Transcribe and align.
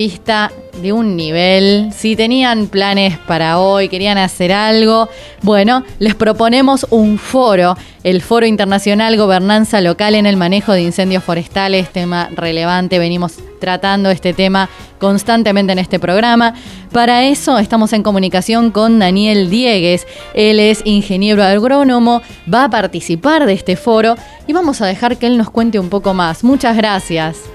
Vista 0.00 0.50
de 0.82 0.92
un 0.92 1.14
nivel. 1.14 1.92
Si 1.92 2.16
tenían 2.16 2.66
planes 2.66 3.16
para 3.16 3.60
hoy, 3.60 3.88
querían 3.88 4.18
hacer 4.18 4.50
algo, 4.50 5.08
bueno, 5.42 5.84
les 6.00 6.16
proponemos 6.16 6.84
un 6.90 7.16
foro, 7.16 7.76
el 8.02 8.20
Foro 8.20 8.44
Internacional 8.44 9.16
Gobernanza 9.16 9.80
Local 9.80 10.16
en 10.16 10.26
el 10.26 10.36
Manejo 10.36 10.72
de 10.72 10.82
Incendios 10.82 11.22
Forestales, 11.22 11.90
tema 11.90 12.28
relevante. 12.34 12.98
Venimos 12.98 13.38
tratando 13.60 14.10
este 14.10 14.32
tema 14.32 14.68
constantemente 14.98 15.72
en 15.72 15.78
este 15.78 16.00
programa. 16.00 16.54
Para 16.92 17.22
eso 17.22 17.60
estamos 17.60 17.92
en 17.92 18.02
comunicación 18.02 18.72
con 18.72 18.98
Daniel 18.98 19.48
Diegues. 19.48 20.08
Él 20.34 20.58
es 20.58 20.82
ingeniero 20.84 21.44
agrónomo, 21.44 22.20
va 22.52 22.64
a 22.64 22.68
participar 22.68 23.46
de 23.46 23.52
este 23.52 23.76
foro 23.76 24.16
y 24.48 24.52
vamos 24.52 24.80
a 24.80 24.86
dejar 24.86 25.18
que 25.18 25.28
él 25.28 25.38
nos 25.38 25.50
cuente 25.50 25.78
un 25.78 25.88
poco 25.88 26.14
más. 26.14 26.42
Muchas 26.42 26.76
gracias. 26.76 27.48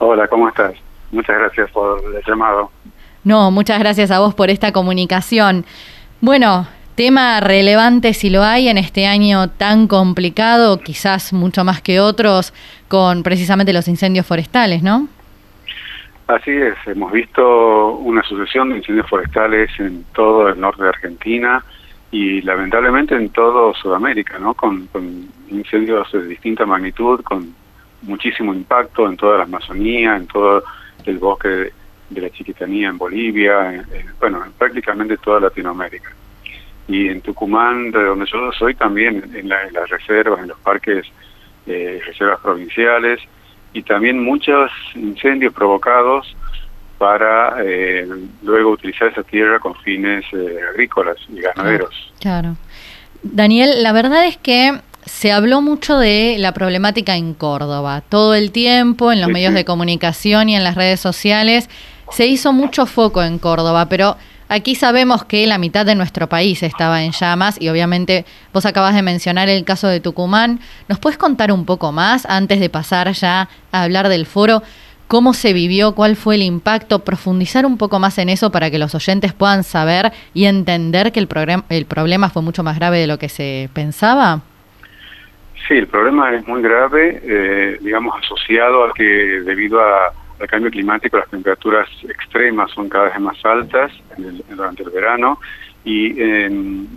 Hola, 0.00 0.26
¿cómo 0.26 0.48
estás? 0.48 0.74
Muchas 1.12 1.38
gracias 1.38 1.70
por 1.70 2.02
el 2.14 2.22
llamado. 2.26 2.70
No, 3.24 3.50
muchas 3.50 3.78
gracias 3.78 4.10
a 4.10 4.20
vos 4.20 4.34
por 4.34 4.50
esta 4.50 4.72
comunicación. 4.72 5.64
Bueno, 6.20 6.66
tema 6.94 7.40
relevante 7.40 8.14
si 8.14 8.30
lo 8.30 8.42
hay 8.42 8.68
en 8.68 8.78
este 8.78 9.06
año 9.06 9.48
tan 9.48 9.86
complicado, 9.86 10.80
quizás 10.80 11.32
mucho 11.32 11.64
más 11.64 11.82
que 11.82 12.00
otros, 12.00 12.52
con 12.88 13.22
precisamente 13.22 13.72
los 13.72 13.88
incendios 13.88 14.26
forestales, 14.26 14.82
¿no? 14.82 15.08
Así 16.26 16.52
es, 16.52 16.74
hemos 16.86 17.10
visto 17.10 17.94
una 17.96 18.22
sucesión 18.22 18.70
de 18.70 18.76
incendios 18.76 19.08
forestales 19.08 19.68
en 19.80 20.04
todo 20.14 20.48
el 20.48 20.60
norte 20.60 20.82
de 20.84 20.90
Argentina 20.90 21.64
y 22.12 22.40
lamentablemente 22.42 23.16
en 23.16 23.30
todo 23.30 23.74
Sudamérica, 23.74 24.38
¿no? 24.38 24.54
Con, 24.54 24.86
con 24.86 25.28
incendios 25.48 26.10
de 26.12 26.26
distinta 26.26 26.64
magnitud, 26.66 27.20
con 27.22 27.52
muchísimo 28.02 28.54
impacto 28.54 29.08
en 29.08 29.16
toda 29.16 29.38
la 29.38 29.44
Amazonía, 29.44 30.16
en 30.16 30.26
todo 30.26 30.62
el 31.06 31.18
bosque 31.18 31.48
de, 31.48 32.20
la 32.20 32.30
Chiquitanía 32.30 32.88
en 32.88 32.98
Bolivia, 32.98 33.84
bueno, 34.18 34.44
en 34.44 34.52
prácticamente 34.52 35.16
toda 35.18 35.40
Latinoamérica. 35.40 36.12
Y 36.88 37.08
en 37.08 37.20
Tucumán, 37.20 37.92
de 37.92 38.02
donde 38.02 38.26
yo 38.26 38.50
soy, 38.52 38.74
también 38.74 39.30
en, 39.34 39.48
las 39.48 39.88
reservas, 39.88 40.40
en 40.40 40.48
los 40.48 40.58
parques, 40.58 41.06
eh, 41.66 42.00
reservas 42.04 42.40
provinciales, 42.40 43.20
y 43.72 43.82
también 43.82 44.22
muchos 44.22 44.70
incendios 44.96 45.54
provocados 45.54 46.34
para 46.98 47.54
eh, 47.64 48.06
luego 48.42 48.72
utilizar 48.72 49.08
esa 49.08 49.22
tierra 49.22 49.58
con 49.58 49.74
fines 49.76 50.24
eh, 50.32 50.58
agrícolas 50.68 51.16
y 51.28 51.40
ganaderos. 51.40 52.12
Claro. 52.20 52.56
Daniel, 53.22 53.82
la 53.82 53.92
verdad 53.92 54.26
es 54.26 54.36
que 54.36 54.80
se 55.10 55.32
habló 55.32 55.60
mucho 55.60 55.98
de 55.98 56.36
la 56.38 56.54
problemática 56.54 57.16
en 57.16 57.34
Córdoba. 57.34 58.02
Todo 58.08 58.34
el 58.34 58.52
tiempo, 58.52 59.12
en 59.12 59.20
los 59.20 59.28
medios 59.28 59.52
de 59.52 59.64
comunicación 59.64 60.48
y 60.48 60.56
en 60.56 60.64
las 60.64 60.76
redes 60.76 61.00
sociales, 61.00 61.68
se 62.10 62.26
hizo 62.26 62.52
mucho 62.52 62.86
foco 62.86 63.22
en 63.22 63.38
Córdoba, 63.38 63.86
pero 63.88 64.16
aquí 64.48 64.76
sabemos 64.76 65.24
que 65.24 65.46
la 65.46 65.58
mitad 65.58 65.84
de 65.84 65.94
nuestro 65.94 66.28
país 66.28 66.62
estaba 66.62 67.02
en 67.02 67.12
llamas 67.12 67.60
y 67.60 67.68
obviamente 67.68 68.24
vos 68.54 68.64
acabas 68.64 68.94
de 68.94 69.02
mencionar 69.02 69.48
el 69.48 69.64
caso 69.64 69.88
de 69.88 70.00
Tucumán. 70.00 70.60
¿Nos 70.88 70.98
puedes 70.98 71.18
contar 71.18 71.52
un 71.52 71.66
poco 71.66 71.92
más 71.92 72.24
antes 72.24 72.60
de 72.60 72.70
pasar 72.70 73.12
ya 73.12 73.48
a 73.72 73.82
hablar 73.82 74.08
del 74.08 74.26
foro? 74.26 74.62
¿Cómo 75.06 75.34
se 75.34 75.52
vivió? 75.52 75.94
¿Cuál 75.94 76.14
fue 76.14 76.36
el 76.36 76.42
impacto? 76.42 77.00
Profundizar 77.00 77.66
un 77.66 77.76
poco 77.76 77.98
más 77.98 78.16
en 78.18 78.28
eso 78.28 78.50
para 78.50 78.70
que 78.70 78.78
los 78.78 78.94
oyentes 78.94 79.34
puedan 79.34 79.64
saber 79.64 80.12
y 80.34 80.44
entender 80.44 81.10
que 81.12 81.20
el, 81.20 81.28
el 81.68 81.84
problema 81.84 82.30
fue 82.30 82.42
mucho 82.42 82.62
más 82.62 82.76
grave 82.76 83.00
de 83.00 83.06
lo 83.08 83.18
que 83.18 83.28
se 83.28 83.68
pensaba. 83.74 84.42
Sí, 85.70 85.76
el 85.76 85.86
problema 85.86 86.34
es 86.34 86.44
muy 86.48 86.62
grave, 86.62 87.20
eh, 87.22 87.78
digamos, 87.80 88.20
asociado 88.20 88.86
a 88.86 88.92
que 88.92 89.04
debido 89.04 89.80
al 89.80 90.48
cambio 90.48 90.68
climático 90.68 91.16
las 91.16 91.30
temperaturas 91.30 91.88
extremas 92.08 92.72
son 92.72 92.88
cada 92.88 93.04
vez 93.04 93.20
más 93.20 93.36
altas 93.44 93.92
durante 94.48 94.82
el 94.82 94.90
verano 94.90 95.38
y 95.84 96.12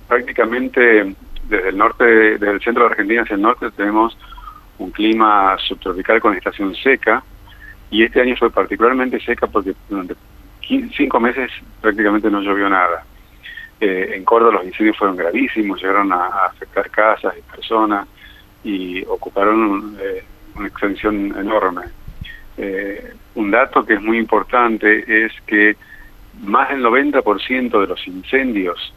prácticamente 0.07 1.15
desde 1.47 1.69
el 1.69 1.77
norte, 1.77 2.03
desde 2.03 2.49
el 2.49 2.61
centro 2.61 2.85
de 2.85 2.89
Argentina 2.89 3.21
hacia 3.21 3.35
el 3.35 3.43
norte 3.43 3.69
tenemos 3.77 4.17
un 4.79 4.89
clima 4.89 5.55
subtropical 5.59 6.19
con 6.19 6.35
estación 6.35 6.73
seca 6.73 7.23
y 7.91 8.01
este 8.01 8.21
año 8.21 8.35
fue 8.35 8.49
particularmente 8.49 9.19
seca 9.19 9.45
porque 9.45 9.75
durante 9.87 10.15
cinco 10.97 11.19
meses 11.19 11.51
prácticamente 11.79 12.31
no 12.31 12.41
llovió 12.41 12.67
nada. 12.69 13.05
Eh, 13.79 14.13
en 14.15 14.25
Córdoba 14.25 14.53
los 14.53 14.65
incendios 14.65 14.97
fueron 14.97 15.15
gravísimos, 15.15 15.79
llegaron 15.79 16.11
a 16.11 16.45
afectar 16.47 16.89
casas 16.89 17.35
y 17.37 17.51
personas 17.51 18.07
y 18.63 19.03
ocuparon 19.05 19.97
eh, 19.99 20.23
una 20.55 20.67
extensión 20.67 21.35
enorme. 21.37 21.83
Eh, 22.57 23.13
un 23.35 23.51
dato 23.51 23.85
que 23.85 23.95
es 23.95 24.01
muy 24.01 24.17
importante 24.17 25.25
es 25.25 25.31
que 25.47 25.75
más 26.41 26.69
del 26.69 26.83
90% 26.83 27.81
de 27.81 27.87
los 27.87 28.07
incendios 28.07 28.93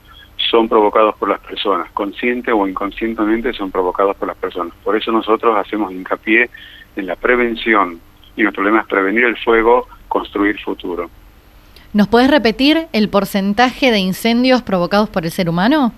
son 0.50 0.69
provocados 0.69 1.16
por 1.16 1.28
las 1.28 1.41
personas, 1.41 1.91
consciente 1.93 2.53
o 2.53 2.66
inconscientemente 2.66 3.53
son 3.53 3.71
provocados 3.71 4.16
por 4.16 4.28
las 4.28 4.37
personas. 4.37 4.75
Por 4.84 4.97
eso 4.97 5.10
nosotros 5.10 5.56
hacemos 5.56 5.93
hincapié 5.93 6.50
en 6.94 7.06
la 7.06 7.16
prevención 7.16 8.00
y 8.37 8.43
nuestro 8.43 8.62
problema 8.62 8.82
es 8.82 8.87
prevenir 8.87 9.25
el 9.25 9.37
fuego, 9.38 9.88
construir 10.09 10.60
futuro. 10.60 11.10
¿Nos 11.93 12.09
puedes 12.09 12.31
repetir 12.31 12.88
el 12.93 13.09
porcentaje 13.09 13.91
de 13.91 13.99
incendios 13.99 14.62
provocados 14.62 15.09
por 15.09 15.25
el 15.25 15.31
ser 15.31 15.49
humano? 15.49 15.94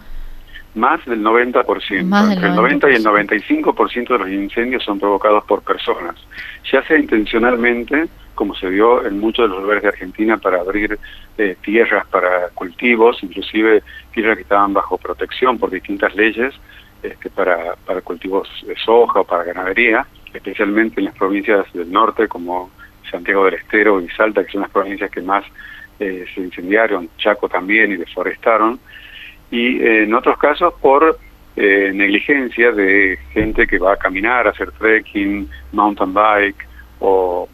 Más 0.78 1.04
del 1.04 1.22
90%. 1.22 2.04
Más 2.04 2.30
Entre 2.30 2.48
el 2.48 2.54
90 2.54 2.90
y 2.90 2.94
el 2.94 3.04
95% 3.04 4.08
de 4.08 4.18
los 4.18 4.28
incendios 4.30 4.84
son 4.84 4.98
provocados 4.98 5.44
por 5.44 5.62
personas, 5.62 6.16
ya 6.70 6.82
sea 6.84 6.98
intencionalmente, 6.98 8.08
como 8.34 8.54
se 8.54 8.68
vio 8.68 9.04
en 9.04 9.18
muchos 9.18 9.48
de 9.48 9.54
los 9.54 9.62
lugares 9.62 9.82
de 9.82 9.88
Argentina 9.88 10.38
para 10.38 10.60
abrir 10.60 10.98
eh, 11.36 11.56
tierras 11.62 12.06
para 12.06 12.48
cultivos, 12.54 13.18
inclusive 13.22 13.82
tierras 14.12 14.36
que 14.36 14.42
estaban 14.42 14.72
bajo 14.72 14.96
protección 14.96 15.58
por 15.58 15.70
distintas 15.70 16.14
leyes 16.14 16.54
este, 17.02 17.30
para, 17.30 17.74
para 17.84 18.00
cultivos 18.00 18.48
de 18.66 18.76
soja 18.76 19.20
o 19.20 19.24
para 19.24 19.44
ganadería, 19.44 20.06
especialmente 20.32 21.00
en 21.00 21.06
las 21.06 21.14
provincias 21.14 21.72
del 21.72 21.90
norte 21.90 22.28
como 22.28 22.70
Santiago 23.10 23.44
del 23.44 23.54
Estero 23.54 24.00
y 24.00 24.08
Salta, 24.10 24.44
que 24.44 24.52
son 24.52 24.62
las 24.62 24.70
provincias 24.70 25.10
que 25.10 25.22
más 25.22 25.44
eh, 25.98 26.24
se 26.32 26.40
incendiaron, 26.40 27.08
Chaco 27.18 27.48
también 27.48 27.92
y 27.92 27.96
deforestaron 27.96 28.78
y 29.50 29.80
eh, 29.80 30.04
en 30.04 30.14
otros 30.14 30.38
casos 30.38 30.74
por 30.80 31.18
eh, 31.56 31.90
negligencia 31.94 32.72
de 32.72 33.18
gente 33.32 33.66
que 33.66 33.78
va 33.78 33.94
a 33.94 33.96
caminar, 33.96 34.46
a 34.46 34.50
hacer 34.50 34.70
trekking, 34.72 35.48
mountain 35.72 36.12
bike 36.12 36.66
o, 37.00 37.48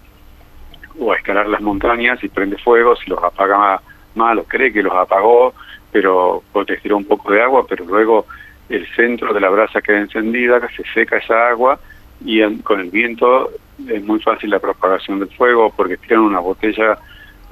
o 0.99 1.13
a 1.13 1.17
escalar 1.17 1.49
las 1.49 1.61
montañas 1.61 2.23
y 2.23 2.29
prende 2.29 2.59
fuego, 2.59 2.97
si 2.97 3.09
los 3.11 3.23
apaga 3.23 3.81
mal 4.15 4.39
o 4.39 4.45
cree 4.45 4.73
que 4.73 4.83
los 4.83 4.93
apagó, 4.93 5.55
pero 5.91 6.43
porque 6.53 6.77
tiró 6.77 6.97
un 6.97 7.05
poco 7.05 7.33
de 7.33 7.43
agua, 7.43 7.67
pero 7.69 7.85
luego 7.85 8.27
el 8.69 8.87
centro 8.95 9.33
de 9.33 9.41
la 9.41 9.49
brasa 9.49 9.81
queda 9.81 10.01
encendida, 10.01 10.61
se 10.77 10.83
seca 10.93 11.19
esa 11.19 11.49
agua 11.49 11.79
y 12.25 12.43
con 12.59 12.81
el 12.81 12.91
viento 12.91 13.51
es 13.89 14.03
muy 14.05 14.21
fácil 14.21 14.51
la 14.51 14.59
propagación 14.59 15.19
del 15.19 15.31
fuego 15.31 15.73
porque 15.77 15.97
tiran 15.97 16.21
una 16.21 16.41
botella 16.41 16.99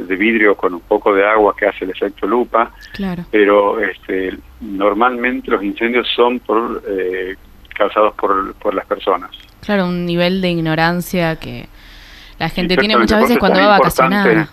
de 0.06 0.16
vidrio 0.16 0.56
con 0.56 0.74
un 0.74 0.80
poco 0.80 1.14
de 1.14 1.26
agua 1.26 1.54
que 1.56 1.66
hace 1.66 1.84
el 1.84 1.90
efecto 1.90 2.26
lupa, 2.26 2.70
claro. 2.92 3.24
pero 3.30 3.80
este, 3.80 4.36
normalmente 4.60 5.50
los 5.50 5.62
incendios 5.62 6.08
son 6.14 6.40
por, 6.40 6.82
eh, 6.88 7.36
causados 7.74 8.14
por, 8.14 8.54
por 8.54 8.74
las 8.74 8.86
personas. 8.86 9.30
Claro, 9.60 9.86
un 9.86 10.04
nivel 10.04 10.40
de 10.40 10.50
ignorancia 10.50 11.36
que 11.36 11.68
la 12.38 12.48
gente 12.48 12.76
tiene 12.76 12.96
muchas 12.96 13.22
veces 13.22 13.38
cuando 13.38 13.60
va 13.60 13.76
a 13.76 13.78
vacacionar. 13.78 14.48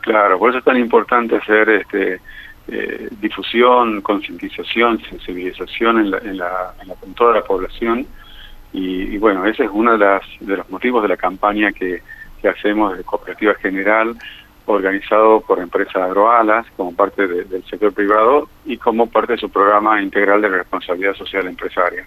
Claro, 0.00 0.38
por 0.38 0.50
eso 0.50 0.58
es 0.58 0.64
tan 0.64 0.76
importante 0.76 1.36
hacer 1.36 1.68
este, 1.70 2.20
eh, 2.68 3.08
difusión, 3.20 4.02
concientización, 4.02 5.00
sensibilización 5.08 5.98
en, 5.98 6.10
la, 6.10 6.18
en, 6.18 6.38
la, 6.38 6.74
en, 7.02 7.14
toda 7.14 7.34
la 7.34 7.42
población. 7.42 8.06
Y, 8.72 9.14
y, 9.14 9.18
bueno, 9.18 9.46
ese 9.46 9.64
es 9.64 9.70
uno 9.72 9.92
de, 9.92 9.98
las, 9.98 10.22
de 10.40 10.58
los 10.58 10.68
motivos 10.68 11.02
de 11.02 11.08
la 11.08 11.16
campaña 11.16 11.72
que, 11.72 12.02
que 12.40 12.48
hacemos 12.48 12.96
de 12.96 13.04
Cooperativa 13.04 13.54
General 13.54 14.14
organizado 14.66 15.40
por 15.40 15.58
empresas 15.58 15.96
agroalas 15.96 16.66
como 16.76 16.94
parte 16.94 17.26
del 17.26 17.64
sector 17.64 17.92
privado 17.92 18.48
y 18.64 18.76
como 18.76 19.08
parte 19.08 19.32
de 19.34 19.38
su 19.38 19.50
programa 19.50 20.00
integral 20.02 20.40
de 20.42 20.48
responsabilidad 20.48 21.14
social 21.14 21.46
empresaria. 21.46 22.04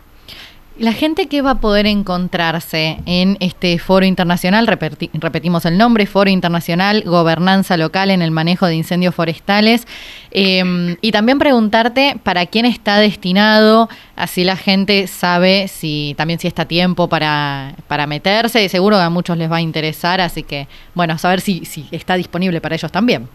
La 0.79 0.93
gente 0.93 1.27
que 1.27 1.41
va 1.41 1.51
a 1.51 1.59
poder 1.59 1.87
encontrarse 1.87 2.99
en 3.07 3.35
este 3.39 3.79
foro 3.79 4.05
internacional, 4.05 4.67
repetimos 4.67 5.65
el 5.65 5.75
nombre, 5.75 6.05
Foro 6.05 6.29
Internacional 6.29 7.01
Gobernanza 7.03 7.77
Local 7.77 8.11
en 8.11 8.21
el 8.21 8.29
Manejo 8.29 8.67
de 8.67 8.75
Incendios 8.75 9.15
Forestales, 9.15 9.87
em, 10.29 10.95
y 11.01 11.11
también 11.11 11.39
preguntarte 11.39 12.17
para 12.21 12.45
quién 12.45 12.65
está 12.65 12.99
destinado, 12.99 13.89
así 14.15 14.43
la 14.43 14.55
gente 14.55 15.07
sabe 15.07 15.67
si 15.67 16.13
también 16.15 16.39
si 16.39 16.47
está 16.47 16.65
tiempo 16.65 17.09
para, 17.09 17.73
para 17.87 18.05
meterse, 18.05 18.69
seguro 18.69 18.97
que 18.97 19.01
a 19.01 19.09
muchos 19.09 19.35
les 19.35 19.51
va 19.51 19.57
a 19.57 19.61
interesar, 19.61 20.21
así 20.21 20.43
que 20.43 20.67
bueno, 20.93 21.17
saber 21.17 21.41
si, 21.41 21.65
si 21.65 21.87
está 21.91 22.13
disponible 22.13 22.61
para 22.61 22.75
ellos 22.75 22.91
también. 22.91 23.27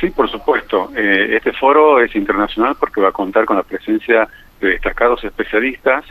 Sí, 0.00 0.10
por 0.10 0.28
supuesto. 0.28 0.90
Eh, 0.96 1.36
este 1.36 1.52
foro 1.52 2.00
es 2.00 2.14
internacional 2.16 2.74
porque 2.80 3.00
va 3.00 3.10
a 3.10 3.12
contar 3.12 3.44
con 3.44 3.56
la 3.56 3.62
presencia 3.62 4.28
de 4.60 4.70
destacados 4.70 5.22
especialistas 5.22 6.04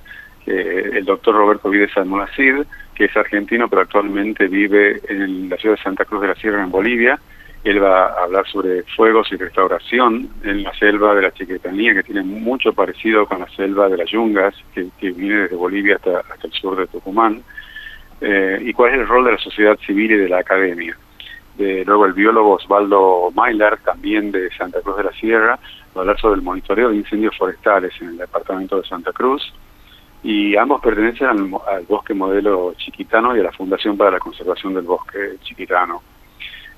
el 0.47 1.03
doctor 1.03 1.35
Roberto 1.35 1.69
Vides 1.69 1.95
Almonacid, 1.97 2.63
que 2.95 3.05
es 3.05 3.17
argentino 3.17 3.67
pero 3.67 3.81
actualmente 3.81 4.47
vive 4.47 5.01
en 5.09 5.49
la 5.49 5.57
ciudad 5.57 5.75
de 5.75 5.83
Santa 5.83 6.05
Cruz 6.05 6.21
de 6.21 6.29
la 6.29 6.35
Sierra 6.35 6.63
en 6.63 6.71
Bolivia. 6.71 7.19
Él 7.63 7.83
va 7.83 8.07
a 8.07 8.23
hablar 8.23 8.47
sobre 8.47 8.83
fuegos 8.83 9.29
y 9.31 9.35
restauración 9.35 10.29
en 10.43 10.63
la 10.63 10.73
selva 10.75 11.13
de 11.13 11.23
la 11.23 11.33
Chiquitanía, 11.33 11.93
que 11.93 12.03
tiene 12.03 12.21
mucho 12.23 12.71
parecido 12.71 13.25
con 13.25 13.39
la 13.39 13.49
selva 13.49 13.89
de 13.89 13.97
las 13.97 14.09
Yungas, 14.09 14.55
que, 14.73 14.89
viene 15.11 15.41
desde 15.41 15.55
Bolivia 15.55 15.95
hasta, 15.95 16.23
el 16.43 16.51
sur 16.53 16.77
de 16.77 16.87
Tucumán. 16.87 17.43
Eh, 18.21 18.59
y 18.61 18.73
cuál 18.73 18.93
es 18.93 18.99
el 19.01 19.07
rol 19.07 19.25
de 19.25 19.33
la 19.33 19.37
sociedad 19.37 19.77
civil 19.85 20.11
y 20.11 20.17
de 20.17 20.29
la 20.29 20.39
academia. 20.39 20.97
luego 21.57 22.05
el 22.05 22.13
biólogo 22.13 22.53
Osvaldo 22.53 23.31
Mailar, 23.35 23.79
también 23.79 24.31
de 24.31 24.49
Santa 24.51 24.79
Cruz 24.81 24.97
de 24.97 25.03
la 25.03 25.11
Sierra, 25.11 25.59
va 25.95 25.97
a 25.97 25.99
hablar 25.99 26.19
sobre 26.19 26.35
el 26.35 26.43
monitoreo 26.43 26.89
de 26.89 26.95
incendios 26.95 27.35
forestales 27.35 27.91
en 27.99 28.09
el 28.09 28.17
departamento 28.17 28.79
de 28.79 28.87
Santa 28.87 29.11
Cruz 29.11 29.51
y 30.27 30.57
ambos 30.57 30.81
pertenecen 30.81 31.25
al, 31.25 31.85
bosque 31.87 32.13
modelo 32.13 32.73
chiquitano 32.75 33.33
y 33.33 33.39
a 33.39 33.43
la 33.43 33.51
Fundación 33.53 33.95
para 33.95 34.11
la 34.11 34.19
Conservación 34.19 34.73
del 34.73 34.83
Bosque 34.83 35.37
Chiquitano. 35.41 36.01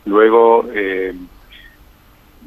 Luego 0.05 0.65
eh, 0.71 1.15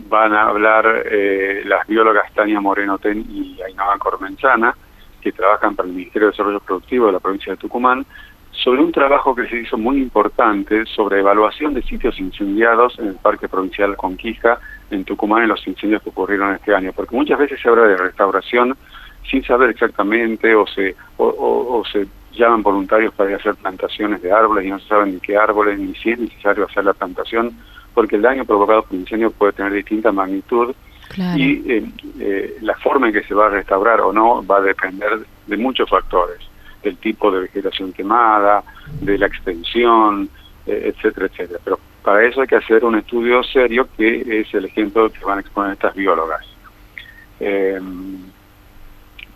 van 0.09 0.33
a 0.33 0.45
hablar 0.45 1.03
eh, 1.11 1.63
las 1.65 1.89
biólogas 1.89 2.33
Tania 2.33 2.61
Moreno 2.61 2.99
Ten 2.99 3.27
y 3.29 3.61
Ainhoa 3.63 3.99
Cormenzana, 3.99 4.77
que 5.21 5.33
trabajan 5.33 5.75
para 5.75 5.89
el 5.89 5.95
Ministerio 5.97 6.29
de 6.29 6.33
Desarrollo 6.35 6.61
Productivo 6.61 7.07
de 7.07 7.13
la 7.15 7.19
provincia 7.19 7.53
de 7.53 7.57
Tucumán, 7.57 8.07
sobre 8.53 8.81
un 8.81 8.93
trabajo 8.93 9.35
que 9.35 9.49
se 9.49 9.57
hizo 9.57 9.77
muy 9.77 10.01
importante 10.01 10.87
sobre 10.87 11.19
evaluación 11.19 11.75
de 11.75 11.83
sitios 11.83 12.17
incendiados 12.21 12.97
en 13.01 13.09
el 13.09 13.15
Parque 13.17 13.49
Provincial 13.49 13.97
Conquija 13.97 14.61
en 14.89 15.05
Tucumán 15.05 15.43
en 15.43 15.49
los 15.49 15.67
incendios 15.67 16.01
que 16.01 16.11
ocurrieron 16.11 16.55
este 16.55 16.73
año, 16.73 16.93
porque 16.95 17.17
muchas 17.17 17.41
veces 17.41 17.61
se 17.61 17.69
habla 17.69 17.89
de 17.89 17.97
restauración 17.97 18.77
sin 19.31 19.45
saber 19.45 19.71
exactamente 19.71 20.55
o 20.55 20.67
se, 20.67 20.95
o, 21.17 21.83
se 21.91 22.07
llaman 22.33 22.63
voluntarios 22.63 23.15
para 23.15 23.37
hacer 23.37 23.55
plantaciones 23.57 24.23
de 24.23 24.33
árboles 24.33 24.65
y 24.65 24.71
no 24.71 24.79
se 24.79 24.89
saben 24.89 25.15
ni 25.15 25.21
qué 25.21 25.37
árboles 25.37 25.79
ni 25.79 25.95
si 25.95 26.11
es 26.11 26.19
necesario 26.19 26.65
hacer 26.65 26.85
la 26.85 26.95
plantación 26.95 27.57
porque 27.95 28.17
el 28.17 28.23
daño 28.23 28.45
provocado 28.45 28.83
por 28.85 28.99
incendio 28.99 29.31
puede 29.31 29.53
tener 29.53 29.73
distinta 29.73 30.13
magnitud 30.13 30.75
y 31.37 31.71
eh, 31.71 31.85
eh, 32.21 32.57
la 32.63 32.75
forma 32.77 33.09
en 33.09 33.13
que 33.13 33.23
se 33.25 33.35
va 33.35 33.47
a 33.47 33.51
restaurar 33.51 34.01
o 34.01 34.13
no 34.13 34.45
va 34.47 34.59
a 34.59 34.63
depender 34.63 35.21
de 35.47 35.57
muchos 35.57 35.89
factores, 35.89 36.39
del 36.83 36.97
tipo 36.97 37.31
de 37.31 37.41
vegetación 37.41 37.93
quemada, 37.93 38.65
de 39.01 39.19
la 39.19 39.27
extensión, 39.27 40.31
eh, 40.67 40.95
etcétera, 40.95 41.27
etcétera. 41.27 41.61
Pero 41.63 41.79
para 42.03 42.25
eso 42.25 42.41
hay 42.41 42.47
que 42.47 42.57
hacer 42.57 42.85
un 42.85 42.97
estudio 42.97 43.43
serio 43.43 43.89
que 43.97 44.41
es 44.41 44.55
el 44.55 44.65
ejemplo 44.65 45.11
que 45.11 45.25
van 45.25 45.39
a 45.39 45.41
exponer 45.43 45.73
estas 45.73 45.95
biólogas. 45.95 46.47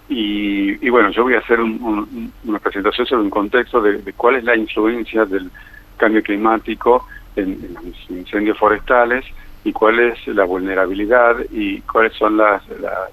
Y, 0.09 0.89
bueno, 0.89 1.11
yo 1.11 1.25
voy 1.25 1.35
a 1.35 1.41
hacer 1.41 1.61
una 1.61 2.59
presentación 2.61 3.07
sobre 3.07 3.23
un 3.25 3.31
contexto 3.31 3.81
de, 3.81 4.13
cuál 4.13 4.37
es 4.37 4.45
la 4.45 4.57
influencia 4.57 5.25
del 5.25 5.51
cambio 5.97 6.23
climático 6.23 7.07
en, 7.35 7.75
los 7.75 8.11
incendios 8.11 8.57
forestales 8.57 9.25
y 9.65 9.73
cuál 9.73 9.99
es 9.99 10.27
la 10.29 10.45
vulnerabilidad 10.45 11.37
y 11.51 11.81
cuáles 11.81 12.13
son 12.13 12.37
las, 12.37 12.67
las 12.81 13.11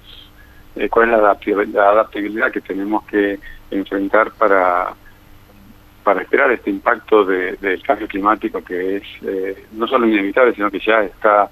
eh, 0.75 0.87
cuál 0.89 1.05
es 1.09 1.11
la 1.73 1.89
adaptabilidad, 1.89 2.51
que 2.51 2.61
tenemos 2.61 3.03
que 3.05 3.39
enfrentar 3.71 4.31
para 4.31 4.93
para 6.03 6.21
esperar 6.21 6.51
este 6.51 6.69
impacto 6.69 7.23
del 7.23 7.81
cambio 7.81 8.07
climático 8.07 8.61
que 8.61 8.97
es 8.97 9.03
eh, 9.21 9.65
no 9.71 9.87
solo 9.87 10.05
inevitable, 10.05 10.53
sino 10.53 10.69
que 10.69 10.79
ya 10.79 11.01
está 11.01 11.49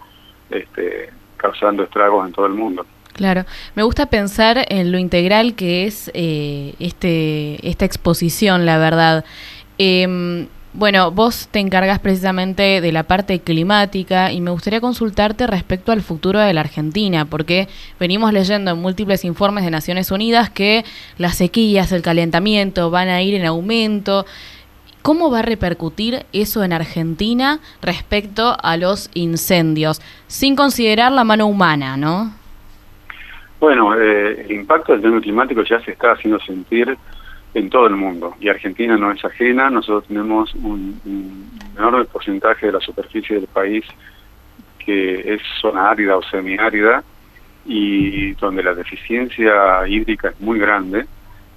este, 0.49 1.09
causando 1.37 1.83
estragos 1.83 2.27
en 2.27 2.33
todo 2.33 2.47
el 2.47 2.53
mundo. 2.53 2.85
Claro, 3.13 3.45
me 3.75 3.83
gusta 3.83 4.05
pensar 4.05 4.65
en 4.69 4.91
lo 4.91 4.97
integral 4.97 5.53
que 5.55 5.85
es 5.85 6.09
eh, 6.13 6.75
este, 6.79 7.67
esta 7.67 7.85
exposición, 7.85 8.65
la 8.65 8.77
verdad. 8.77 9.25
Em, 9.77 10.47
bueno, 10.73 11.11
vos 11.11 11.49
te 11.51 11.59
encargas 11.59 11.99
precisamente 11.99 12.79
de 12.79 12.91
la 12.93 13.03
parte 13.03 13.41
climática 13.41 14.31
y 14.31 14.39
me 14.39 14.51
gustaría 14.51 14.79
consultarte 14.79 15.45
respecto 15.45 15.91
al 15.91 16.01
futuro 16.01 16.39
de 16.39 16.53
la 16.53 16.61
Argentina, 16.61 17.25
porque 17.25 17.67
venimos 17.99 18.31
leyendo 18.31 18.71
en 18.71 18.77
múltiples 18.81 19.25
informes 19.25 19.65
de 19.65 19.71
Naciones 19.71 20.11
Unidas 20.11 20.49
que 20.49 20.85
las 21.17 21.35
sequías, 21.35 21.91
el 21.91 22.01
calentamiento 22.01 22.89
van 22.89 23.09
a 23.09 23.21
ir 23.21 23.35
en 23.35 23.45
aumento. 23.45 24.25
¿Cómo 25.01 25.29
va 25.29 25.39
a 25.39 25.41
repercutir 25.41 26.25
eso 26.31 26.63
en 26.63 26.71
Argentina 26.71 27.59
respecto 27.81 28.55
a 28.63 28.77
los 28.77 29.09
incendios? 29.13 29.99
Sin 30.27 30.55
considerar 30.55 31.11
la 31.11 31.25
mano 31.25 31.47
humana, 31.47 31.97
¿no? 31.97 32.40
Bueno, 33.61 33.93
eh, 33.93 34.41
el 34.41 34.51
impacto 34.53 34.91
del 34.91 35.03
cambio 35.03 35.21
climático 35.21 35.61
ya 35.61 35.79
se 35.81 35.91
está 35.91 36.13
haciendo 36.13 36.39
sentir 36.39 36.97
en 37.53 37.69
todo 37.69 37.85
el 37.85 37.95
mundo 37.95 38.33
y 38.39 38.49
Argentina 38.49 38.97
no 38.97 39.11
es 39.11 39.23
ajena. 39.23 39.69
Nosotros 39.69 40.07
tenemos 40.07 40.51
un, 40.55 40.99
enorme 41.77 42.05
porcentaje 42.05 42.65
de 42.65 42.71
la 42.71 42.79
superficie 42.79 43.35
del 43.35 43.45
país 43.45 43.85
que 44.79 45.35
es 45.35 45.43
zona 45.61 45.91
árida 45.91 46.17
o 46.17 46.23
semiárida 46.23 47.03
y 47.63 48.33
donde 48.33 48.63
la 48.63 48.73
deficiencia 48.73 49.87
hídrica 49.87 50.29
es 50.29 50.41
muy 50.41 50.57
grande 50.57 51.05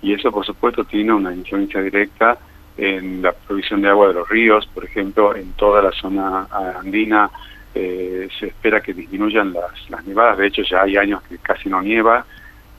y 0.03 0.13
eso 0.13 0.31
por 0.31 0.45
supuesto 0.45 0.85
tiene 0.85 1.15
una 1.15 1.35
influencia 1.35 1.81
directa 1.81 2.37
en 2.77 3.23
la 3.23 3.33
provisión 3.33 3.81
de 3.81 3.89
agua 3.89 4.09
de 4.09 4.15
los 4.15 4.29
ríos, 4.29 4.67
por 4.67 4.85
ejemplo, 4.85 5.35
en 5.35 5.53
toda 5.53 5.81
la 5.81 5.93
zona 5.93 6.49
andina 6.79 7.31
eh, 7.75 8.29
se 8.39 8.47
espera 8.47 8.81
que 8.81 8.95
disminuyan 8.95 9.53
las, 9.53 9.91
las 9.91 10.05
nevadas, 10.05 10.39
de 10.39 10.47
hecho 10.47 10.63
ya 10.63 10.83
hay 10.83 10.97
años 10.97 11.23
que 11.23 11.39
casi 11.39 11.69
no 11.69 11.83
nieva, 11.83 12.25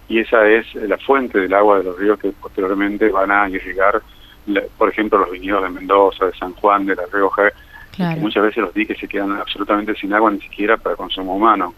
y 0.08 0.20
esa 0.20 0.48
es 0.48 0.74
la 0.76 0.98
fuente 0.98 1.40
del 1.40 1.54
agua 1.54 1.80
de 1.80 1.86
los 1.86 1.98
ríos 1.98 2.20
que 2.20 2.32
posteriormente 2.32 3.10
van 3.10 3.32
a 3.32 3.50
irrigar, 3.50 4.02
por 4.78 4.90
ejemplo, 4.90 5.18
los 5.20 5.32
viñedos 5.32 5.64
de 5.64 5.70
Mendoza, 5.70 6.26
de 6.26 6.34
San 6.34 6.54
Juan, 6.54 6.86
de 6.86 6.96
La 6.96 7.04
Rioja, 7.12 7.52
muchas 8.20 8.44
veces 8.44 8.58
los 8.58 8.74
diques 8.74 8.98
se 9.00 9.08
quedan 9.08 9.32
absolutamente 9.34 9.96
sin 9.96 10.14
agua 10.14 10.32
ni 10.32 10.42
siquiera 10.42 10.78
para 10.78 10.96
consumo 10.96 11.36
humano. 11.36 11.74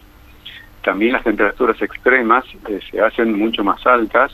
También 0.83 1.13
las 1.13 1.23
temperaturas 1.23 1.81
extremas 1.81 2.45
eh, 2.67 2.79
se 2.89 3.01
hacen 3.01 3.37
mucho 3.37 3.63
más 3.63 3.85
altas, 3.85 4.31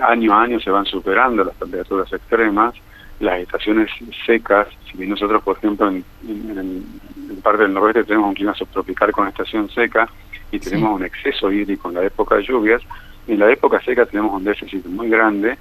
año 0.00 0.32
a 0.32 0.42
año 0.42 0.60
se 0.60 0.70
van 0.70 0.86
superando 0.86 1.44
las 1.44 1.56
temperaturas 1.56 2.12
extremas, 2.12 2.74
las 3.20 3.40
estaciones 3.40 3.90
secas, 4.24 4.68
si 4.90 4.96
bien 4.96 5.10
nosotros, 5.10 5.42
por 5.42 5.58
ejemplo, 5.58 5.88
en, 5.88 6.04
en, 6.26 7.40
parte 7.42 7.62
del 7.62 7.74
noroeste 7.74 8.04
tenemos 8.04 8.28
un 8.28 8.34
clima 8.34 8.54
subtropical 8.54 9.12
con 9.12 9.28
estación 9.28 9.70
seca 9.70 10.08
y 10.50 10.58
tenemos 10.58 10.96
un 10.98 11.04
exceso 11.04 11.50
hídrico 11.52 11.88
en 11.88 11.94
la 11.94 12.04
época 12.04 12.36
de 12.36 12.42
lluvias, 12.42 12.82
en 13.26 13.38
la 13.38 13.50
época 13.50 13.80
seca 13.80 14.06
tenemos 14.06 14.34
un 14.34 14.44
déficit 14.44 14.84
muy 14.86 15.08
grande 15.08 15.56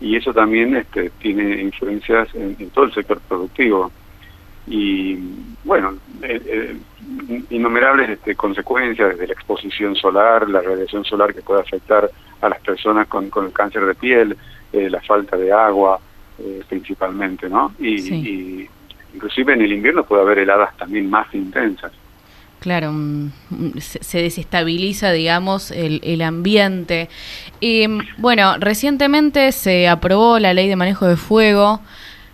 y 0.00 0.16
eso 0.16 0.32
también 0.32 0.76
este, 0.76 1.10
tiene 1.18 1.60
influencias 1.60 2.28
en, 2.34 2.70
todo 2.70 2.84
el 2.86 2.94
sector 2.94 3.20
productivo. 3.20 3.90
Y 4.66 5.16
bueno, 5.64 5.94
eh, 6.22 6.40
eh, 6.46 6.76
innumerables 7.50 8.10
este, 8.10 8.34
consecuencias 8.34 9.10
desde 9.10 9.26
la 9.26 9.32
exposición 9.32 9.96
solar, 9.96 10.48
la 10.48 10.60
radiación 10.60 11.04
solar 11.04 11.34
que 11.34 11.42
puede 11.42 11.62
afectar 11.62 12.08
a 12.40 12.48
las 12.48 12.60
personas 12.60 13.08
con, 13.08 13.30
con 13.30 13.46
el 13.46 13.52
cáncer 13.52 13.84
de 13.86 13.94
piel, 13.94 14.36
eh, 14.72 14.88
la 14.90 15.00
falta 15.00 15.36
de 15.36 15.50
agua, 15.50 15.98
eh, 16.38 16.62
principalmente, 16.68 17.48
¿no? 17.48 17.72
Y, 17.80 18.68
inclusive 19.14 19.54
en 19.54 19.62
el 19.62 19.72
invierno 19.72 20.04
puede 20.04 20.22
haber 20.22 20.38
heladas 20.38 20.76
también 20.76 21.10
más 21.10 21.26
intensas. 21.34 21.90
Claro, 22.60 22.92
se 23.80 24.22
desestabiliza, 24.22 25.10
digamos, 25.12 25.70
el, 25.70 26.00
el 26.04 26.22
ambiente. 26.22 27.08
Y, 27.60 27.86
bueno, 28.18 28.56
recientemente 28.58 29.50
se 29.52 29.88
aprobó 29.88 30.38
la 30.38 30.54
ley 30.54 30.68
de 30.68 30.76
manejo 30.76 31.06
de 31.06 31.16
fuego. 31.16 31.80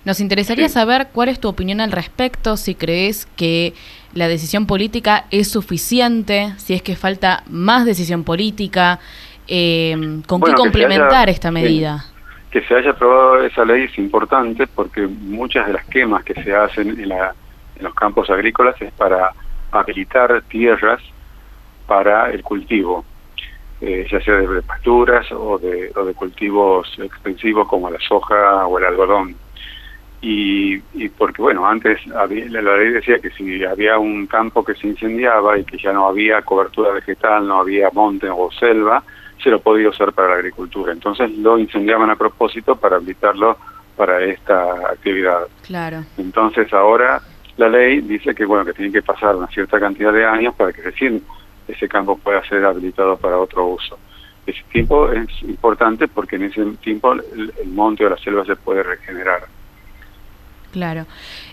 Nos 0.05 0.21
interesaría 0.21 0.69
saber 0.69 1.09
cuál 1.13 1.31
es 1.31 1.41
tu 1.41 1.49
opinión 1.49 1.81
al 1.81 1.93
respecto, 1.93 2.57
si 2.59 2.75
crees 2.75 3.27
que 3.37 3.73
la 4.13 4.29
decisión 4.29 4.67
política 4.67 5.25
es 5.31 5.49
suficiente, 5.49 6.53
si 6.59 6.75
es 6.75 6.83
que 6.83 6.97
falta 6.97 7.43
más 7.49 7.87
decisión 7.87 8.25
política, 8.25 9.01
eh, 9.47 10.21
con 10.27 10.43
qué 10.43 10.53
complementar 10.53 11.31
esta 11.31 11.51
medida 11.51 12.07
que 12.55 12.63
se 12.63 12.77
haya 12.77 12.93
aprobado 12.93 13.43
esa 13.43 13.65
ley 13.65 13.83
es 13.83 13.99
importante 13.99 14.69
porque 14.69 15.09
muchas 15.09 15.67
de 15.67 15.73
las 15.73 15.85
quemas 15.87 16.23
que 16.23 16.35
se 16.35 16.55
hacen 16.55 16.89
en, 16.91 17.09
la, 17.09 17.35
en 17.75 17.83
los 17.83 17.93
campos 17.97 18.31
agrícolas 18.31 18.81
es 18.81 18.93
para 18.93 19.33
habilitar 19.73 20.41
tierras 20.43 21.03
para 21.89 22.31
el 22.31 22.45
cultivo. 22.45 23.05
eh, 23.81 24.07
ya 24.09 24.21
sea 24.21 24.37
de, 24.37 24.63
pasturas 24.63 25.27
o 25.33 25.59
de, 25.59 25.91
cultivos 26.15 26.97
extensivos 27.01 27.67
como 27.67 27.91
la 27.91 27.99
soja 27.99 28.65
o 28.69 28.79
el 28.79 28.85
algodón. 28.85 29.35
Y, 30.23 30.77
y 30.95 31.09
porque, 31.09 31.43
bueno, 31.43 31.67
antes 31.67 31.99
había, 32.15 32.45
la 32.51 32.77
ley 32.77 32.91
decía 32.91 33.19
que 33.19 33.31
si 33.31 33.65
había 33.65 33.99
un 33.99 34.29
campo 34.29 34.65
que 34.65 34.77
se 34.77 34.87
incendiaba 34.87 35.59
y 35.59 35.65
que 35.65 35.77
ya 35.77 35.93
no 35.93 36.07
había 36.07 36.41
cobertura 36.43 36.93
vegetal, 36.93 37.49
no 37.49 37.59
había 37.63 37.91
monte 37.93 38.29
o 38.31 38.49
selva, 38.53 39.03
se 39.03 39.13
lo 39.51 39.61
podía 39.61 39.89
usar 39.89 40.13
para 40.13 40.29
la 40.31 40.35
agricultura. 40.37 40.93
Entonces 40.93 41.31
lo 41.39 41.59
incendiaban 41.59 42.11
a 42.11 42.17
propósito 42.17 42.77
para 42.77 42.97
habilitarlo 42.97 43.57
para 43.97 44.23
esta 44.25 44.91
actividad. 44.91 45.47
Claro. 45.63 46.05
Entonces 46.19 46.73
ahora 46.73 47.21
la 47.57 47.69
ley 47.69 48.01
dice 48.01 48.35
que 48.35 48.45
bueno 48.45 48.65
que 48.65 48.73
tiene 48.73 48.93
que 48.93 49.03
pasar 49.03 49.37
una 49.37 49.47
cierta 49.49 49.79
cantidad 49.79 50.13
de 50.13 50.25
años 50.25 50.55
para 50.55 50.73
que 50.73 50.83
recién 50.83 51.23
ese 51.69 51.89
campo 51.89 52.19
pueda 52.19 52.45
ser 52.45 52.65
habilitado 52.65 53.17
para 53.17 53.39
otro 53.39 53.67
uso. 53.67 53.99
Ese 54.47 54.63
tiempo 54.71 55.11
es 55.11 55.43
importante 55.43 56.09
porque 56.09 56.37
en 56.37 56.45
ese 56.45 56.65
tiempo 56.83 57.13
el, 57.13 57.53
monte 57.67 58.05
o 58.05 58.11
la 58.11 58.19
selva 58.19 58.45
se 58.45 58.57
puede 58.57 58.83
regenerar. 58.83 59.43
Claro. 60.75 61.07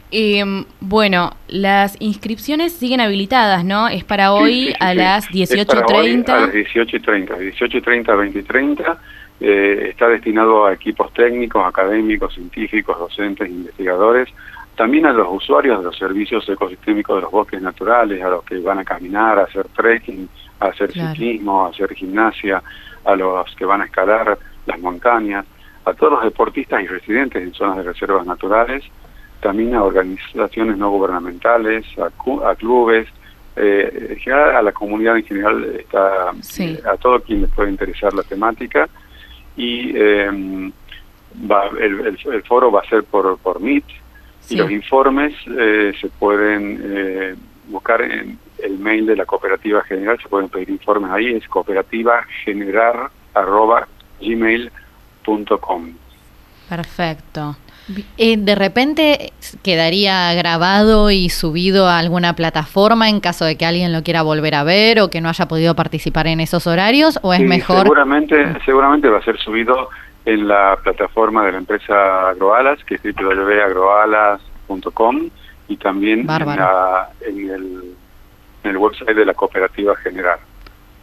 Eh, 0.09 0.43
bueno, 0.79 1.35
las 1.47 1.95
inscripciones 1.99 2.73
siguen 2.73 3.01
habilitadas, 3.01 3.63
¿no? 3.63 3.87
Es 3.87 4.03
para 4.03 4.33
hoy 4.33 4.73
a 4.79 4.95
las 4.95 5.29
18.30. 5.29 6.29
A 6.29 6.39
las 6.41 6.49
18.30, 6.49 7.27
18.30 7.37 8.09
a 8.09 8.15
20.30. 8.15 8.97
Eh, 9.41 9.89
está 9.91 10.07
destinado 10.07 10.65
a 10.65 10.73
equipos 10.73 11.13
técnicos, 11.13 11.63
académicos, 11.63 12.33
científicos, 12.33 12.97
docentes, 12.97 13.47
investigadores, 13.47 14.27
también 14.75 15.05
a 15.05 15.13
los 15.13 15.27
usuarios 15.29 15.77
de 15.77 15.83
los 15.83 15.97
servicios 15.97 16.49
ecosistémicos 16.49 17.17
de 17.17 17.21
los 17.21 17.31
bosques 17.31 17.61
naturales, 17.61 18.23
a 18.23 18.29
los 18.29 18.43
que 18.43 18.57
van 18.57 18.79
a 18.79 18.83
caminar, 18.83 19.37
a 19.37 19.43
hacer 19.43 19.67
trekking, 19.67 20.27
a 20.59 20.65
hacer 20.65 20.91
ciclismo, 20.91 21.67
a 21.67 21.69
hacer 21.69 21.93
gimnasia, 21.93 22.63
a 23.05 23.15
los 23.15 23.55
que 23.55 23.65
van 23.65 23.81
a 23.81 23.85
escalar 23.85 24.39
las 24.65 24.79
montañas, 24.79 25.45
a 25.85 25.93
todos 25.93 26.13
los 26.13 26.23
deportistas 26.23 26.81
y 26.81 26.87
residentes 26.87 27.43
en 27.43 27.53
zonas 27.53 27.77
de 27.77 27.83
reservas 27.83 28.25
naturales, 28.25 28.83
también 29.41 29.75
a 29.75 29.83
organizaciones 29.83 30.77
no 30.77 30.89
gubernamentales, 30.91 31.85
a, 31.97 32.55
clubes, 32.55 33.07
eh, 33.55 34.17
a 34.25 34.61
la 34.61 34.71
comunidad 34.71 35.17
en 35.17 35.25
general, 35.25 35.75
está, 35.77 36.29
a 36.29 36.97
todo 36.97 37.21
quien 37.21 37.41
les 37.41 37.51
puede 37.51 37.71
interesar 37.71 38.13
la 38.13 38.23
temática. 38.23 38.87
Y 39.57 39.93
va, 39.93 41.69
el, 41.79 42.17
el, 42.23 42.43
foro 42.43 42.71
va 42.71 42.81
a 42.81 42.89
ser 42.89 43.03
por, 43.03 43.37
por 43.39 43.59
Meet, 43.59 43.85
y 44.49 44.55
los 44.55 44.71
informes 44.71 45.33
eh, 45.47 45.93
se 45.99 46.09
pueden 46.09 46.81
eh, 46.83 47.35
buscar 47.67 48.01
en 48.01 48.37
el 48.57 48.77
mail 48.79 49.05
de 49.05 49.15
la 49.15 49.25
cooperativa 49.25 49.81
general, 49.83 50.19
se 50.21 50.27
pueden 50.27 50.49
pedir 50.49 50.69
informes 50.69 51.11
ahí, 51.11 51.27
es 51.27 51.43
gmail.com 54.19 55.93
Perfecto. 56.67 57.55
Eh, 58.17 58.37
¿De 58.37 58.55
repente 58.55 59.33
quedaría 59.63 60.33
grabado 60.33 61.11
y 61.11 61.29
subido 61.29 61.87
a 61.87 61.99
alguna 61.99 62.35
plataforma 62.35 63.09
en 63.09 63.19
caso 63.19 63.45
de 63.45 63.57
que 63.57 63.65
alguien 63.65 63.93
lo 63.93 64.03
quiera 64.03 64.21
volver 64.21 64.55
a 64.55 64.63
ver 64.63 64.99
o 64.99 65.09
que 65.09 65.21
no 65.21 65.29
haya 65.29 65.47
podido 65.47 65.75
participar 65.75 66.27
en 66.27 66.39
esos 66.39 66.67
horarios? 66.67 67.19
¿O 67.21 67.33
es 67.33 67.41
mejor? 67.41 67.83
Seguramente, 67.83 68.35
seguramente 68.65 69.09
va 69.09 69.19
a 69.19 69.23
ser 69.23 69.37
subido 69.37 69.89
en 70.25 70.47
la 70.47 70.77
plataforma 70.83 71.45
de 71.45 71.51
la 71.53 71.59
empresa 71.59 72.29
Agroalas, 72.29 72.83
que 72.83 72.95
es 72.95 73.01
www.agroalas.com, 73.03 75.29
y 75.67 75.77
también 75.77 76.27
en, 76.29 77.49
el, 77.49 77.95
en 78.63 78.69
el 78.69 78.77
website 78.77 79.15
de 79.15 79.25
la 79.25 79.33
cooperativa 79.33 79.95
general. 79.97 80.37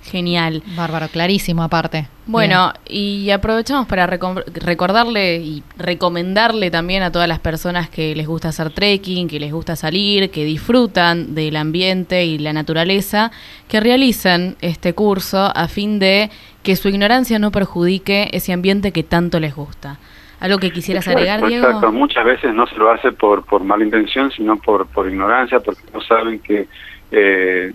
Genial. 0.02 0.62
Bárbaro, 0.76 1.08
clarísimo 1.08 1.62
aparte. 1.62 2.08
Bueno, 2.26 2.72
y 2.88 3.30
aprovechamos 3.30 3.86
para 3.86 4.06
recordarle 4.06 5.36
y 5.36 5.62
recomendarle 5.78 6.70
también 6.70 7.02
a 7.02 7.12
todas 7.12 7.28
las 7.28 7.38
personas 7.38 7.88
que 7.88 8.14
les 8.14 8.26
gusta 8.26 8.48
hacer 8.48 8.70
trekking, 8.70 9.28
que 9.28 9.38
les 9.38 9.52
gusta 9.52 9.76
salir, 9.76 10.30
que 10.30 10.44
disfrutan 10.44 11.34
del 11.34 11.56
ambiente 11.56 12.24
y 12.24 12.38
la 12.38 12.52
naturaleza, 12.52 13.30
que 13.68 13.80
realicen 13.80 14.56
este 14.60 14.92
curso 14.92 15.52
a 15.54 15.68
fin 15.68 15.98
de 15.98 16.30
que 16.62 16.76
su 16.76 16.88
ignorancia 16.88 17.38
no 17.38 17.50
perjudique 17.50 18.28
ese 18.32 18.52
ambiente 18.52 18.92
que 18.92 19.02
tanto 19.04 19.38
les 19.40 19.54
gusta. 19.54 19.98
¿Algo 20.40 20.58
que 20.58 20.72
quisieras 20.72 21.06
agregar, 21.06 21.46
Diego? 21.46 21.66
Exacto, 21.66 21.92
muchas 21.92 22.24
veces 22.24 22.52
no 22.52 22.66
se 22.66 22.74
lo 22.74 22.90
hace 22.90 23.12
por, 23.12 23.44
por 23.44 23.62
mala 23.62 23.84
intención, 23.84 24.32
sino 24.32 24.56
por, 24.56 24.88
por 24.88 25.08
ignorancia, 25.08 25.60
porque 25.60 25.82
no 25.94 26.00
saben 26.00 26.40
que... 26.40 26.66
Eh, 27.12 27.72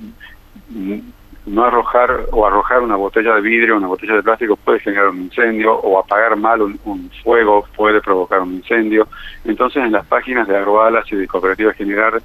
no 1.48 1.64
arrojar 1.64 2.26
o 2.32 2.46
arrojar 2.46 2.82
una 2.82 2.98
botella 2.98 3.36
de 3.36 3.42
vidrio, 3.42 3.78
una 3.78 3.88
botella 3.88 4.16
de 4.16 4.24
plástico 4.24 4.58
puede 4.58 4.80
generar 4.82 5.10
un 5.10 5.22
incendio 5.22 5.74
o 5.74 5.98
apagar 5.98 6.36
mal 6.36 6.62
un, 6.62 7.10
fuego 7.24 7.66
puede 7.76 8.02
provocar 8.02 8.42
un 8.42 8.56
incendio. 8.56 9.08
Entonces 9.46 9.84
en 9.84 9.94
las 9.94 10.06
páginas 10.06 10.48
de 10.48 10.58
Agroalas 10.58 11.12
y 11.12 11.16
de 11.16 11.28
Cooperativa 11.28 11.74
General 11.74 12.22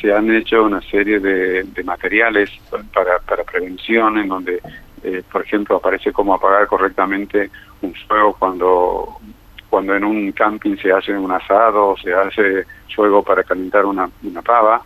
se 0.00 0.12
han 0.12 0.30
hecho 0.34 0.64
una 0.64 0.80
serie 0.82 1.20
de, 1.20 1.64
materiales 1.84 2.50
para, 2.92 3.18
para 3.20 3.44
prevención 3.44 4.18
en 4.18 4.28
donde, 4.28 4.60
eh, 5.04 5.22
por 5.30 5.42
ejemplo, 5.42 5.76
aparece 5.76 6.12
cómo 6.12 6.34
apagar 6.34 6.66
correctamente 6.66 7.50
un 7.80 7.94
fuego 7.94 8.34
cuando 8.38 9.18
cuando 9.70 9.96
en 9.96 10.04
un 10.04 10.30
camping 10.30 10.76
se 10.76 10.92
hace 10.92 11.12
un 11.12 11.32
asado, 11.32 11.96
se 11.96 12.14
hace 12.14 12.64
fuego 12.94 13.24
para 13.24 13.42
calentar 13.42 13.84
una, 13.84 14.08
una 14.22 14.40
pava 14.40 14.80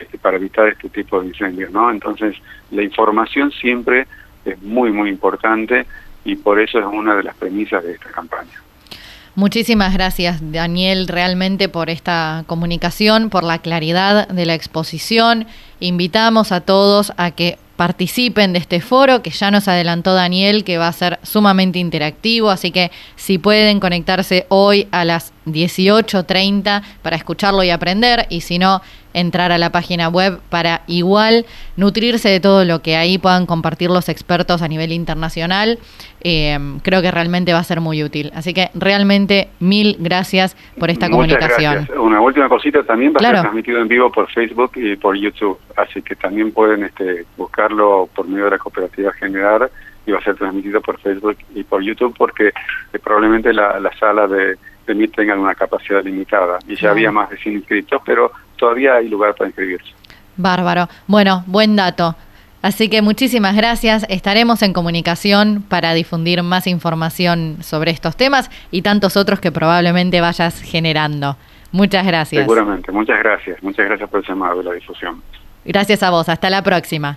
este, 0.00 0.18
para 0.18 0.36
evitar 0.36 0.68
este 0.68 0.88
tipo 0.88 1.20
de 1.20 1.28
incendios, 1.28 1.70
¿no? 1.70 1.90
Entonces, 1.90 2.36
la 2.70 2.82
información 2.82 3.52
siempre 3.52 4.06
es 4.44 4.60
muy, 4.62 4.90
muy 4.90 5.10
importante 5.10 5.86
y 6.24 6.36
por 6.36 6.60
eso 6.60 6.78
es 6.78 6.86
una 6.86 7.14
de 7.14 7.22
las 7.22 7.36
premisas 7.36 7.84
de 7.84 7.92
esta 7.92 8.10
campaña. 8.10 8.60
Muchísimas 9.36 9.94
gracias, 9.94 10.40
Daniel, 10.52 11.06
realmente 11.06 11.68
por 11.68 11.88
esta 11.88 12.44
comunicación, 12.46 13.30
por 13.30 13.44
la 13.44 13.58
claridad 13.58 14.28
de 14.28 14.44
la 14.44 14.54
exposición. 14.54 15.46
Invitamos 15.78 16.50
a 16.50 16.60
todos 16.60 17.12
a 17.16 17.30
que 17.30 17.56
participen 17.76 18.52
de 18.52 18.58
este 18.58 18.80
foro, 18.80 19.22
que 19.22 19.30
ya 19.30 19.50
nos 19.50 19.68
adelantó 19.68 20.12
Daniel, 20.12 20.64
que 20.64 20.76
va 20.76 20.88
a 20.88 20.92
ser 20.92 21.18
sumamente 21.22 21.78
interactivo, 21.78 22.50
así 22.50 22.72
que 22.72 22.90
si 23.16 23.38
pueden 23.38 23.80
conectarse 23.80 24.44
hoy 24.50 24.88
a 24.90 25.06
las 25.06 25.32
18.30 25.46 26.82
para 27.02 27.16
escucharlo 27.16 27.62
y 27.62 27.70
aprender, 27.70 28.26
y 28.28 28.42
si 28.42 28.58
no, 28.58 28.80
entrar 29.12 29.52
a 29.52 29.58
la 29.58 29.70
página 29.70 30.08
web 30.08 30.40
para 30.50 30.82
igual 30.86 31.44
nutrirse 31.76 32.28
de 32.28 32.40
todo 32.40 32.64
lo 32.64 32.80
que 32.80 32.96
ahí 32.96 33.18
puedan 33.18 33.46
compartir 33.46 33.90
los 33.90 34.08
expertos 34.08 34.62
a 34.62 34.68
nivel 34.68 34.92
internacional. 34.92 35.78
Eh, 36.22 36.58
creo 36.82 37.02
que 37.02 37.10
realmente 37.10 37.52
va 37.52 37.58
a 37.58 37.64
ser 37.64 37.80
muy 37.80 38.02
útil. 38.04 38.30
Así 38.34 38.54
que 38.54 38.70
realmente 38.74 39.48
mil 39.58 39.96
gracias 39.98 40.56
por 40.78 40.90
esta 40.90 41.10
comunicación. 41.10 41.88
Una 41.98 42.20
última 42.20 42.48
cosita, 42.48 42.82
también 42.82 43.12
va 43.12 43.16
a 43.20 43.30
ser 43.30 43.40
transmitido 43.40 43.80
en 43.80 43.88
vivo 43.88 44.12
por 44.12 44.30
Facebook 44.30 44.72
y 44.76 44.96
por 44.96 45.16
YouTube, 45.16 45.58
así 45.76 46.02
que 46.02 46.14
también 46.16 46.52
pueden 46.52 46.84
este, 46.84 47.24
buscarlo 47.36 48.08
por 48.14 48.28
medio 48.28 48.44
de 48.44 48.52
la 48.52 48.58
cooperativa 48.58 49.12
general 49.12 49.70
y 50.06 50.12
va 50.12 50.18
a 50.18 50.22
ser 50.22 50.36
transmitido 50.36 50.80
por 50.80 50.98
Facebook 51.00 51.36
y 51.54 51.62
por 51.64 51.82
YouTube 51.82 52.14
porque 52.16 52.48
eh, 52.48 52.98
probablemente 53.02 53.52
la, 53.52 53.90
sala 53.98 54.26
de, 54.26 54.56
de 54.94 55.08
tenga 55.08 55.38
una 55.38 55.54
capacidad 55.54 56.02
limitada 56.04 56.58
y 56.66 56.76
ya 56.76 56.90
había 56.90 57.10
más 57.10 57.30
de 57.30 57.36
100 57.36 57.56
inscritos, 57.56 58.00
pero 58.04 58.32
todavía 58.56 58.94
hay 58.94 59.08
lugar 59.08 59.34
para 59.34 59.48
inscribirse. 59.48 59.92
Bárbaro. 60.36 60.88
Bueno, 61.06 61.44
buen 61.46 61.76
dato. 61.76 62.16
Así 62.62 62.90
que 62.90 63.00
muchísimas 63.00 63.56
gracias. 63.56 64.04
Estaremos 64.08 64.62
en 64.62 64.72
comunicación 64.72 65.64
para 65.66 65.94
difundir 65.94 66.42
más 66.42 66.66
información 66.66 67.58
sobre 67.62 67.90
estos 67.90 68.16
temas 68.16 68.50
y 68.70 68.82
tantos 68.82 69.16
otros 69.16 69.40
que 69.40 69.50
probablemente 69.50 70.20
vayas 70.20 70.60
generando. 70.60 71.36
Muchas 71.72 72.06
gracias. 72.06 72.42
Seguramente, 72.42 72.92
muchas 72.92 73.18
gracias. 73.18 73.62
Muchas 73.62 73.86
gracias 73.86 74.10
por 74.10 74.20
el 74.20 74.26
llamado 74.26 74.60
y 74.60 74.64
la 74.64 74.72
difusión. 74.72 75.22
Gracias 75.64 76.02
a 76.02 76.10
vos. 76.10 76.28
Hasta 76.28 76.50
la 76.50 76.62
próxima. 76.62 77.16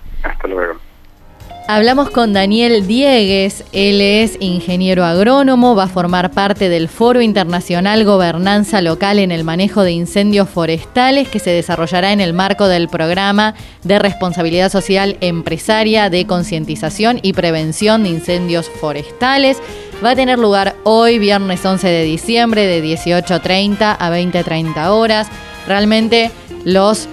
Hablamos 1.66 2.10
con 2.10 2.34
Daniel 2.34 2.86
Diegues, 2.86 3.64
él 3.72 4.02
es 4.02 4.36
ingeniero 4.38 5.02
agrónomo, 5.02 5.74
va 5.74 5.84
a 5.84 5.88
formar 5.88 6.30
parte 6.30 6.68
del 6.68 6.88
Foro 6.88 7.22
Internacional 7.22 8.04
Gobernanza 8.04 8.82
Local 8.82 9.18
en 9.18 9.32
el 9.32 9.44
Manejo 9.44 9.82
de 9.82 9.92
Incendios 9.92 10.50
Forestales 10.50 11.26
que 11.26 11.38
se 11.38 11.48
desarrollará 11.48 12.12
en 12.12 12.20
el 12.20 12.34
marco 12.34 12.68
del 12.68 12.90
programa 12.90 13.54
de 13.82 13.98
responsabilidad 13.98 14.70
social 14.70 15.16
empresaria 15.22 16.10
de 16.10 16.26
concientización 16.26 17.18
y 17.22 17.32
prevención 17.32 18.02
de 18.02 18.10
incendios 18.10 18.68
forestales. 18.68 19.56
Va 20.04 20.10
a 20.10 20.16
tener 20.16 20.38
lugar 20.38 20.76
hoy, 20.84 21.18
viernes 21.18 21.64
11 21.64 21.88
de 21.88 22.04
diciembre, 22.04 22.66
de 22.66 22.84
18.30 22.84 23.96
a 23.98 24.10
20.30 24.10 24.88
horas. 24.90 25.28
Realmente 25.66 26.30
los 26.64 27.08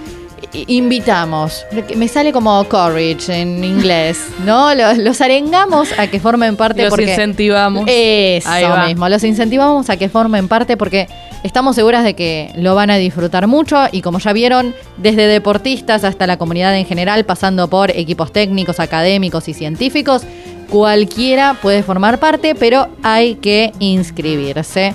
invitamos, 0.52 1.64
me 1.96 2.08
sale 2.08 2.32
como 2.32 2.62
courage 2.64 3.28
en 3.28 3.64
inglés, 3.64 4.18
¿no? 4.44 4.74
Los, 4.74 5.20
arengamos 5.20 5.88
a 5.98 6.06
que 6.08 6.20
formen 6.20 6.56
parte 6.56 6.82
los 6.82 6.90
porque... 6.90 7.10
incentivamos. 7.10 7.84
Eso 7.88 8.76
mismo, 8.86 9.08
los 9.08 9.24
incentivamos 9.24 9.88
a 9.90 9.96
que 9.96 10.08
formen 10.08 10.48
parte 10.48 10.76
porque 10.76 11.08
estamos 11.42 11.76
seguras 11.76 12.04
de 12.04 12.14
que 12.14 12.52
lo 12.56 12.74
van 12.74 12.90
a 12.90 12.96
disfrutar 12.96 13.46
mucho 13.46 13.84
y 13.90 14.02
como 14.02 14.18
ya 14.18 14.32
vieron, 14.32 14.74
desde 14.98 15.26
deportistas 15.26 16.04
hasta 16.04 16.26
la 16.26 16.36
comunidad 16.36 16.76
en 16.76 16.86
general, 16.86 17.24
pasando 17.24 17.68
por 17.68 17.90
equipos 17.90 18.32
técnicos, 18.32 18.80
académicos 18.80 19.48
y 19.48 19.54
científicos, 19.54 20.22
cualquiera 20.68 21.54
puede 21.60 21.82
formar 21.82 22.18
parte, 22.18 22.54
pero 22.54 22.88
hay 23.02 23.36
que 23.36 23.72
inscribirse. 23.78 24.94